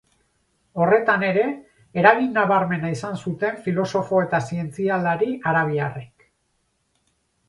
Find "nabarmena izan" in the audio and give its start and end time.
2.37-3.19